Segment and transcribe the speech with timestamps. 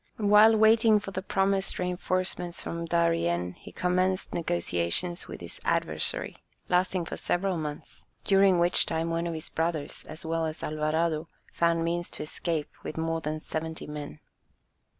[0.17, 6.37] While waiting for the promised reinforcements from Darien, he commenced negotiations with his adversary,
[6.69, 11.27] lasting for several months, during which time one of his brothers, as well as Alvarado,
[11.53, 14.19] found means to escape with more than seventy men.